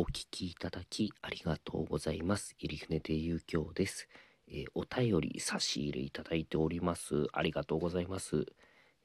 [0.00, 2.54] お聞きいただきありがとうございます。
[2.58, 4.08] 入船亭遊興です、
[4.48, 7.26] えーお便り差し入れいただいております。
[7.34, 8.46] ありがとうございます。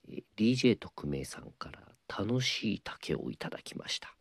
[0.07, 4.15] えー DJ 特命さんから楽しい竹をいただきました。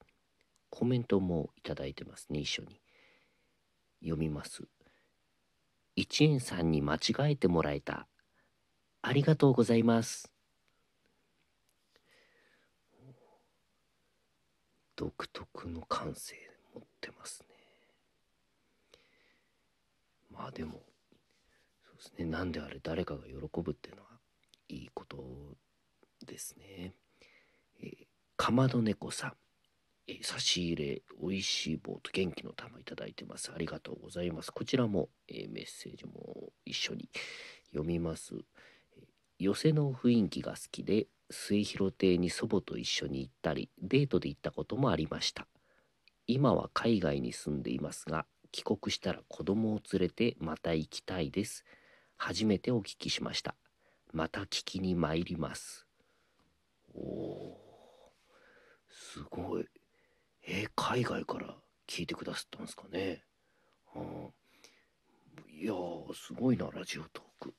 [0.69, 2.81] コメントもいただいてますね、一緒に。
[4.03, 4.65] 読みます。
[5.95, 8.09] 一円さんに間違えてもらえた。
[9.01, 10.29] ありがとうございます。
[14.97, 16.35] 独特の感性
[16.75, 17.55] 持ってますね。
[20.31, 20.83] まあでも、
[21.85, 22.25] そうですね。
[22.25, 24.09] なんであれ誰かが喜ぶっていうのは
[24.69, 25.57] いいこと
[26.27, 26.95] ですね。
[27.81, 28.07] えー
[28.37, 29.33] かまど猫さん、
[30.09, 33.53] えー差し入れ、おいしい棒と元気の玉いただいてます。
[33.55, 34.51] ありがとうございます。
[34.51, 37.09] こちらも、えーメッセージも一緒に
[37.71, 38.35] 読みます。
[38.35, 38.43] えー
[39.39, 45.47] 寄せの雰囲気が好きで末広亭に祖母と一緒に行ったりデートで行ったこともありました
[46.27, 51.65] 今は海外に住んでいますが帰国したら子供を連れてまた行きたいです。
[52.17, 53.55] 初めてお聞きしました。
[54.13, 55.87] また聞きに参ります。
[56.95, 58.13] おお
[58.89, 59.67] すごい。
[60.47, 61.57] えー海外から
[61.89, 63.25] 聞いてくださったんですかね。
[63.93, 64.45] はあ
[65.51, 67.55] いやーすごいなラジオトーク。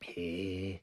[0.00, 0.82] へえ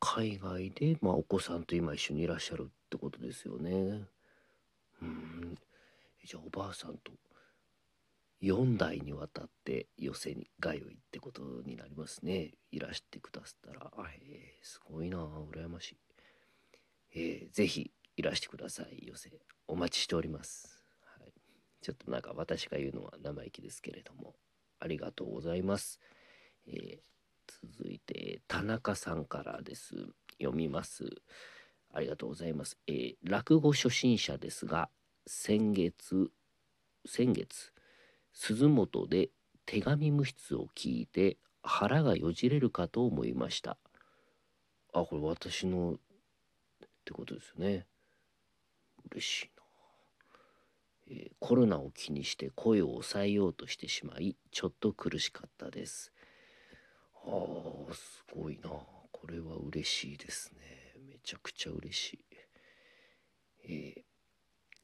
[0.00, 4.02] 海外で、まあ、お子さんと今一緒にいらっしゃるってことですよね。
[5.00, 5.56] うん。
[6.24, 7.12] じゃあおばあさんと
[8.42, 12.50] 4代にわたって寄せに通いってことになりますね。
[12.72, 13.92] いらしてくださったら。
[13.96, 15.18] あへえすごいな。
[15.52, 15.96] 羨ましい。
[17.14, 19.06] えーぜひいらしてください。
[19.06, 19.30] 寄せ
[19.68, 20.82] お待ちしております、
[21.16, 21.32] はい、
[21.80, 24.34] ちょっとなんか私が言うのは生意気ですけれども。
[24.82, 26.00] ありがとうございます、
[26.66, 26.98] えー
[27.74, 29.94] 続いて田中さんからです。
[30.38, 31.04] 読みます。
[31.92, 34.88] ありがとうございます、えー落語初心者ですが
[35.26, 36.30] 先月
[37.06, 37.72] 先月
[38.32, 39.30] 鈴本で
[39.66, 43.76] 手紙無筆を聞いて腹がよじれるかと思いました。
[44.92, 45.96] あこれ私のっ
[47.04, 47.86] てことですよね。
[49.12, 49.62] 嬉しいな、
[51.10, 56.12] えーコロナを気にして声を抑えようとしてしまいちょっと苦しかったです。
[57.24, 58.70] あーすごいな。
[59.12, 60.79] これは嬉しいですね。
[61.22, 62.24] ちゃくちゃ嬉しい。
[63.64, 64.02] えー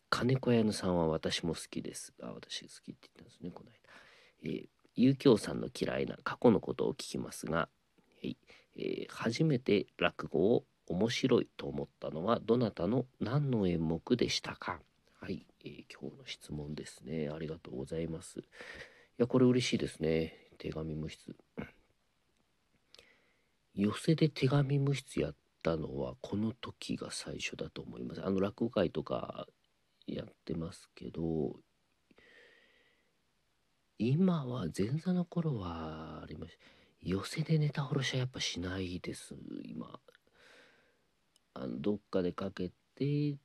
[0.08, 2.14] 金子屋のさんは私も好きです。
[2.22, 3.76] あ私好きって言ったんですねこの間。
[4.44, 7.68] えー、ゆうきょうさんの嫌いな過去のことを聞きますが、は
[8.22, 8.36] い
[8.76, 14.78] えー初めて落語を面白いと思ったのはどなたの何の演目でしたか？
[15.20, 17.28] はい、えー今日の質問ですね。
[17.28, 18.38] ありがとうございます。
[18.38, 18.42] い
[19.18, 20.36] やこれ嬉しいですね。
[20.56, 21.36] 手紙無筆
[23.74, 25.34] 寄せで手紙無筆やっ
[25.66, 28.24] たのはこの時が最初だと思います。
[28.24, 29.48] あの落語会とか
[30.06, 31.56] やってますけど
[33.98, 36.58] 今は前座の頃はありました。
[37.02, 39.34] 寄せでネタ卸しはやっぱしないです。
[39.64, 39.98] 今。
[41.54, 43.36] あのどっかでかけて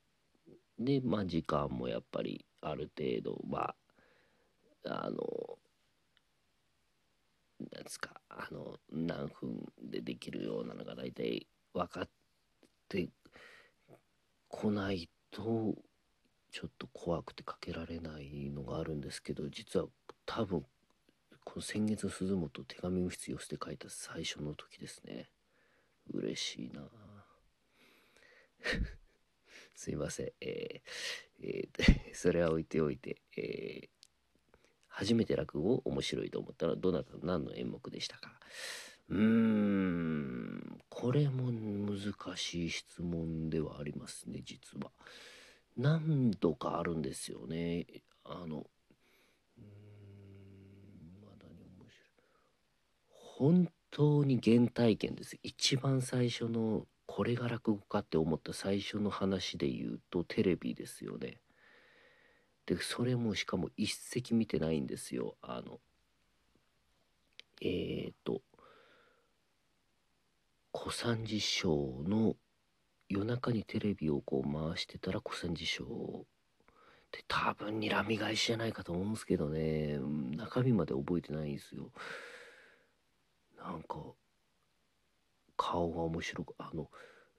[0.78, 3.74] でまあ時間もやっぱりある程度ま
[4.86, 5.18] ああの
[7.74, 12.10] なんですかあの何分でできるようなのが大体分かっ
[12.90, 13.10] て
[14.48, 15.76] こないと
[16.52, 19.88] ちょっと怖くてかけられないのがあるんですけど実は
[20.26, 20.66] 多分
[21.44, 25.30] この先月鈴本手紙無筆寄せて書いた最初の時ですね。
[26.14, 26.88] 嬉しいな。
[29.76, 30.34] すいません。
[30.42, 33.90] えーえーそれは置いておいて、えー
[34.94, 38.38] 初めて落語を面白いと思ったらどなた何の演目でしたか？
[39.12, 44.92] うーんこれも難しい質問ではありますね実は。
[45.78, 47.86] 何度かあるんですよね。
[48.24, 48.68] あの
[51.22, 52.30] まだに面白い。
[53.10, 55.38] 本当に原体験です。
[55.44, 61.40] 一番最初のこれが落語かって思った最初の話で言うとテレビですよね。
[62.66, 65.36] でそれもしかも一席見てないんですよ。
[65.42, 65.80] あの
[67.62, 68.42] えー、と
[70.72, 72.36] 小三治師匠の
[73.10, 76.26] 夜中にテレビをこう回してたら小三治師匠
[77.12, 80.00] で多分にらみ返しじゃないかと思うんですけどね。
[80.38, 81.92] 中身まで覚えてないんですよ。
[83.58, 83.98] なんか
[85.58, 86.90] 顔が面白くあの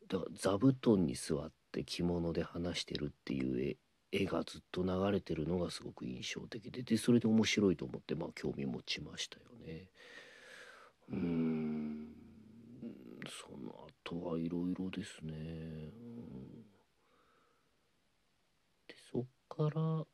[0.08, 3.79] だ座布団に座って着物で話してるっていう絵
[4.25, 9.88] 絵がずっと流れてるのがすごく印象的ででそれで面白いと思ってまあ興味持ちましたよね。
[11.11, 11.81] うん。
[13.40, 15.32] その後はいろいろですね。
[15.32, 16.62] うん。
[18.88, 20.05] でそっから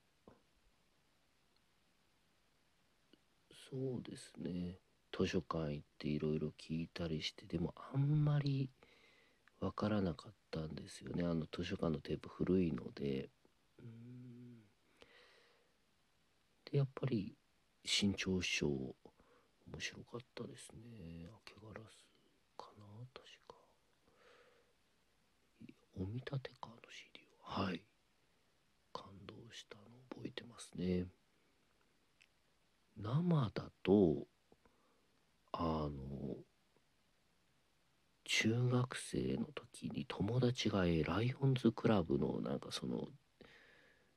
[3.71, 4.79] そうですね。
[5.13, 8.71] 図書館行っていろいろ聞いたりしてでもあんまり
[9.61, 11.25] 分からなかったんですよね。
[11.25, 13.29] あの図書館のテープ古いので。
[13.81, 14.19] うん。
[16.71, 17.35] でやっぱり
[17.85, 18.95] 新潮師匠面
[19.81, 21.25] 白かったですね。
[21.25, 22.07] 明けガラス
[22.57, 22.85] かな
[23.15, 23.57] 確か
[26.01, 27.83] お見立てかの CD ははい。
[28.93, 31.07] 感動したの覚えてますね。
[32.97, 34.27] 生だと
[35.53, 36.37] あの
[38.25, 43.09] 中学生の時に友達がえライオンズクラブのなんかその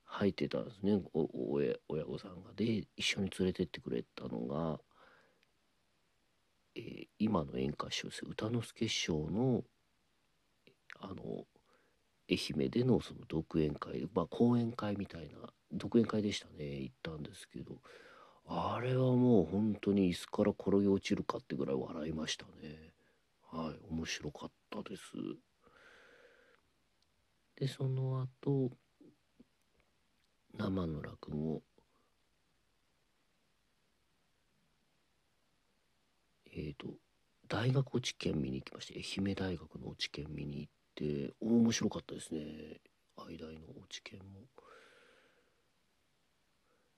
[0.04, 1.02] 入ってたんですね。
[1.14, 2.52] お親親御さんが。
[2.54, 4.80] で一緒に連れてってくれたのが、
[6.76, 8.26] えー、今の演歌師匠です。
[8.26, 9.64] 歌之助師匠の
[11.00, 11.46] あの
[12.32, 17.78] 愛媛でのその独演会まあ講演会みたいな独演会でしたね行ったんですけど。
[18.54, 22.92] あれはもう本当に椅子から転げ落ちるかってぐらい笑いましたね。
[23.50, 25.04] はい面白かったです。
[27.56, 28.72] でその後
[30.58, 31.62] 生の落語
[36.54, 36.88] えっ、ー、と
[37.48, 40.81] 大学落ち研見に行きまして愛媛大学の落ち研見に行って
[41.40, 42.80] 面白かったですね。
[43.18, 44.26] 愛大の落ち研も。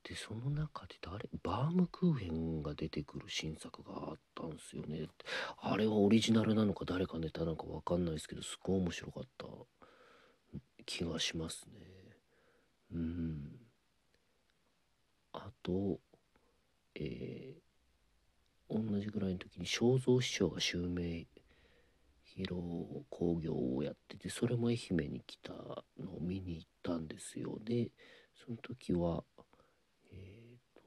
[0.03, 5.07] でその中で誰バームクーヘンが出てくる新作があったんすよね。
[5.61, 9.45] あれはオリジナルなのか誰かネタなのか分かんないですけどすごい面白かった
[10.85, 11.79] 気がしますね。
[12.93, 13.59] うん。
[15.31, 15.99] あと
[16.95, 21.25] えー、同じぐらいの時に正蔵師匠が襲名
[22.35, 25.53] 披露興行をやっててそれも愛媛に来た
[25.99, 27.59] のを見に行ったんですよ。
[27.63, 27.91] で
[28.33, 29.23] その時は
[30.11, 30.81] えっ、ー、と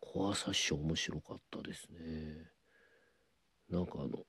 [0.00, 2.50] 小朝師匠面白かったですね。
[3.70, 4.24] なんかあの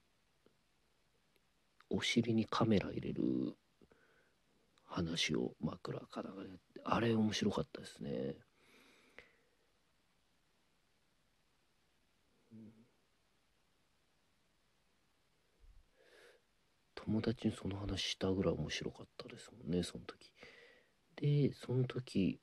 [1.89, 3.55] お尻にカメラ入れる
[4.85, 8.35] 話を枕からがやってあれ面白かったですね、
[17.09, 20.31] 友達にその話したぐらい面白かったですもんねその時
[21.15, 22.39] でその時、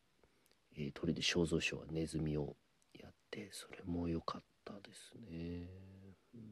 [0.76, 2.56] えー、鳥で正蔵師匠はネズミを
[2.92, 5.68] やってそれも良かったですね。
[6.34, 6.42] うん、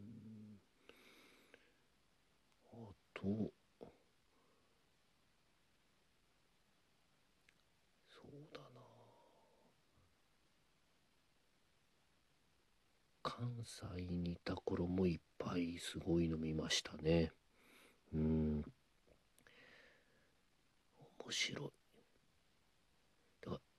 [2.72, 2.76] あ
[3.14, 3.24] と
[8.08, 8.80] そうだな
[13.24, 17.32] 関西にいた頃もいっぱいすごいの見ましたね。
[18.14, 18.64] うん
[21.18, 21.70] 面白い。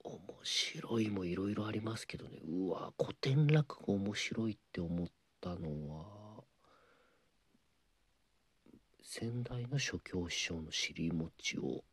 [0.03, 5.07] 面白いもいろいろありますけどねうわ古典落語面白いって思っ
[5.41, 6.43] たのは
[9.01, 11.83] 先代の諸教師匠の尻餅を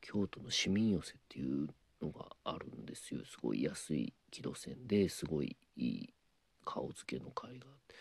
[0.00, 1.68] 京都の市民寄せっていう
[2.02, 6.14] のがあるんですよすごい安い木戸線ですごいいい
[6.64, 7.94] 顔付けの絵があって。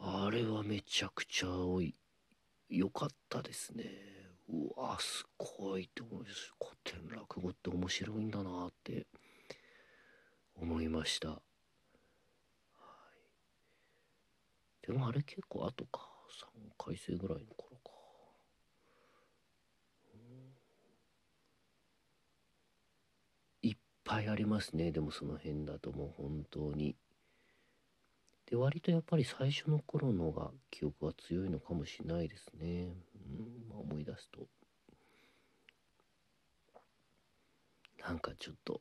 [0.00, 1.94] あれはめちゃくちゃ多い
[2.68, 3.84] 良かったですね。
[4.48, 9.06] うわすごいって思います古典落語って面白いんだなって
[10.54, 11.42] 思いました、は
[14.82, 16.08] い、でもあれ結構後か。
[16.30, 16.44] 3
[16.78, 17.90] 回生ぐらいの頃か、
[23.62, 24.92] いっぱいありますね。
[24.92, 26.96] でもその辺だともう本当に。
[28.48, 32.94] で割とやっぱり最初の頃のが記憶が強いのかもしれないですね、
[33.28, 34.46] うんまあ、思い出すと。
[38.00, 38.80] なんかちょっと、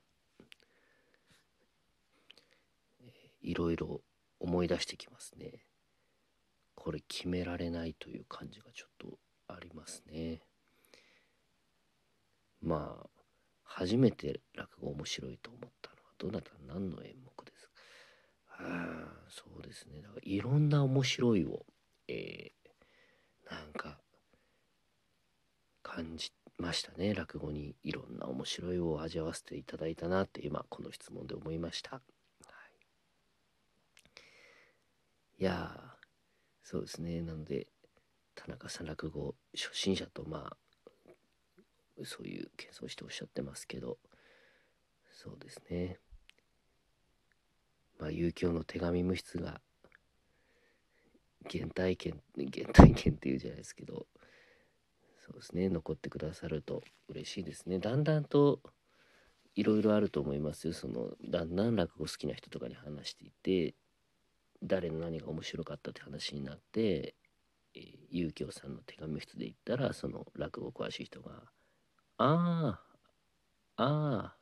[3.42, 4.02] いろいろ
[4.40, 5.66] 思い出してきますね。
[6.76, 10.40] これ決められないという感じがちょっとありますね。
[12.62, 13.10] まあ
[13.64, 16.52] 初めて落語面白いと思ったのはどなた？
[16.66, 17.70] 何の演目です
[18.60, 18.97] あ
[19.30, 20.02] そうですね。
[20.02, 21.66] だからいろんな面白いを、
[22.08, 23.98] えー、なんか
[25.84, 27.14] 感じましたね。
[27.14, 32.02] 落語にいろんな面白いを味わわせていただいたなって今この質問で思いました、は
[35.38, 35.96] い、いや
[36.64, 37.22] そうですね。
[37.22, 37.68] なので
[38.36, 40.58] 田中さん落語初心者とまあ
[42.04, 43.98] そういう謙遜しておっしゃってますけど
[45.12, 46.00] そうですね。
[48.00, 49.60] まあ、遊興の手紙無筆が
[51.50, 54.06] 原体験原体験っていうじゃないですけど
[55.26, 57.80] そうですね残ってくださると嬉しいですね。
[57.80, 58.62] だんだんと
[59.56, 60.74] いろいろあると思いますよ。
[60.74, 63.76] そのだんだん落語好きな人とかに話していて
[64.64, 67.16] 誰の何が面白かったって話になって
[67.78, 71.44] えー、遊興さんの手紙室で言ったらその落語詳しい人が
[72.18, 72.80] 「あ
[73.78, 74.38] あああ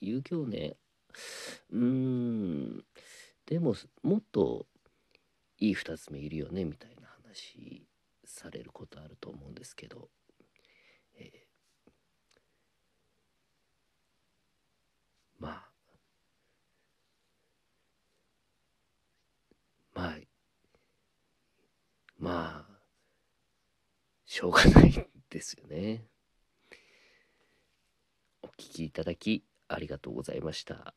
[0.00, 0.76] 遊興ね
[1.70, 2.84] うーん。
[3.46, 4.66] でももっと
[5.58, 7.86] いい2つ目いるよね」みたいな話
[8.24, 10.08] されることあると思うんですけど、
[11.14, 11.92] えー、
[15.38, 15.70] まあ。
[19.92, 20.18] まあ。
[22.18, 22.80] まあ。
[24.26, 26.06] しょうがないですよね。
[28.42, 30.94] お聞きいただきありがとうございました。